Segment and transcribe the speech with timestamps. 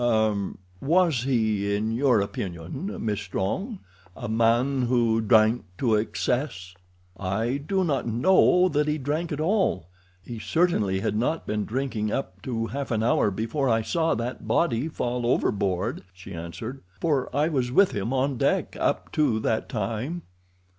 [0.03, 3.77] "Er—was he, in your opinion, Miss Strong,
[4.17, 6.73] a man who drank to excess?"
[7.19, 12.41] "I do not know that he drank at all—he certainly had not been drinking up
[12.41, 17.49] to half an hour before I saw that body fall overboard," she answered, "for I
[17.49, 20.23] was with him on deck up to that time."